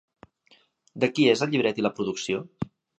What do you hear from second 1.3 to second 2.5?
és el llibret i la producció?